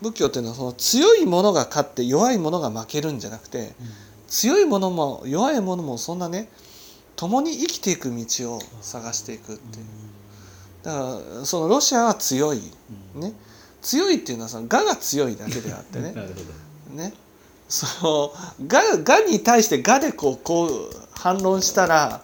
[0.00, 3.72] 仏教っていうのはその強いものが勝って弱いものが負けるんじゃなくて
[4.28, 6.48] 強いものも弱いものもそんなね
[7.16, 9.84] 共に生きていく道を探していくっていう。
[10.82, 10.98] だか
[11.38, 12.62] らそのロシアは強い
[13.14, 13.34] ね。
[13.82, 16.14] 強いっていうのはその我が強いだけであってね。
[16.94, 17.12] ね。
[17.68, 18.32] その
[18.68, 22.22] 我我に対して我でこうこう反論したら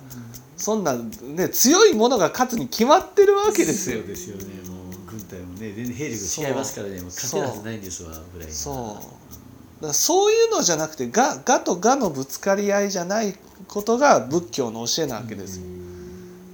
[0.56, 3.98] そんなね強いものが勝つに決まってるわけですよ。
[3.98, 4.85] そうですよねもう
[5.16, 7.04] 軍隊もね全然兵力が違いますからねもう。
[7.06, 8.74] 勝てるはずないんですわぐらいなそう。
[8.74, 13.34] だからそういうのじゃなくて我我と我のぶつかり合いじゃない
[13.68, 15.66] ことが仏教の教えなわけですよ。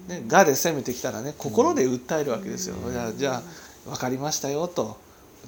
[0.08, 2.76] ね、我で攻めてきたらね心で訴えるわけですよ。
[2.90, 3.42] じゃあじゃ
[3.86, 4.96] あ分かりましたよと。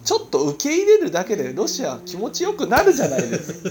[0.04, 3.70] ちょっと受け入れるだけでロシアは気持ちよくなるじゃないですか。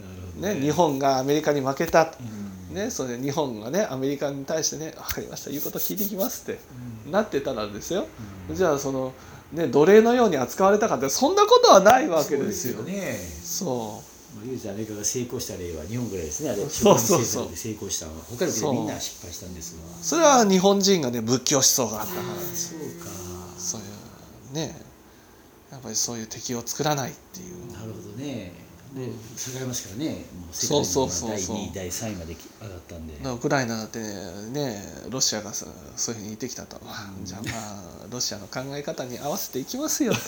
[0.00, 2.43] なるほどね、日本がアメリカに負けた、うん
[2.74, 6.60] ね、それで日本がねアメリカに対してね分かりました言うこと聞いてきますって
[7.08, 8.06] なってたらですよ。
[8.50, 8.56] うん。
[8.56, 9.12] じゃあその、
[9.52, 12.78] ね、奴隷のように扱われたかってそんなことはないわけですよ。
[12.78, 14.02] そうねそ
[14.34, 16.50] うまあ唯一アメリカが成功した例は日本ぐらいですね。
[16.50, 17.44] あれそうそうそう。
[17.44, 20.02] 植民政策で成功したのは他の国でみんな失敗したんですが。
[20.02, 23.10] それは日本人がね仏教思想があったからですそうか。
[23.56, 23.84] そうい
[24.52, 24.82] うね
[25.70, 27.72] やっぱりそういう敵を作らないっていう。
[27.72, 28.43] なるほどね
[28.94, 30.10] で下がりますからね。
[30.10, 31.56] もう世界そうそうそう第そう。
[31.56, 33.14] 2位第3位まで上がったんで。
[33.28, 36.80] ウクライナだってねロシアがそそういうふうに言ってきたと、
[37.24, 40.18] じゃあまあロシアの考え方に合わせていきますよ、ね、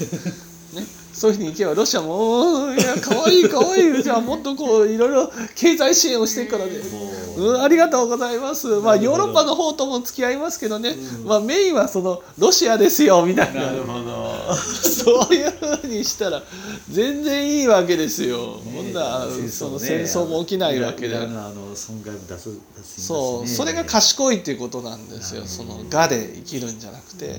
[1.13, 4.01] そういうふうにいけばロシアもおー「いやかわいいかわい。
[4.01, 7.17] いじゃあもっとこういろいろ経済支援をしていくからね」もう。
[7.37, 8.67] うん、ありがとうございます。
[8.81, 11.25] まあヨーロッパの方とも付き合いますけどね、うん。
[11.27, 13.67] まあメインはそのロシアですよみたいな。
[13.67, 16.43] なるほどそういうふうにしたら
[16.91, 18.39] 全然いいわけですよ。
[18.39, 21.09] ほんならその戦争も起きないわけで。
[21.09, 25.45] イランのあの損害も出す出すそうそれが賢いっていうことなんですよ。
[25.47, 27.37] その我で生きるんじゃなくて。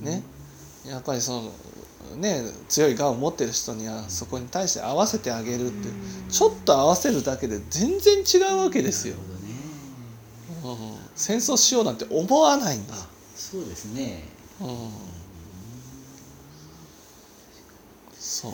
[0.00, 0.22] ね。
[0.86, 1.52] やっぱりその
[2.16, 5.88] ね強い我を持ってる人にはそこに対して合わせてあげるって
[6.28, 9.14] ちょっと合わせるだけで全然違うわけですよ。
[9.14, 9.20] ね。
[10.64, 10.92] うん。
[11.14, 14.24] 戦争しようなんて思わないんだ、あそうですね。
[14.60, 14.68] うん、
[18.42, 18.52] 哦